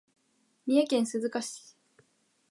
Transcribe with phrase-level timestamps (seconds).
[0.65, 1.77] 三重県鈴鹿市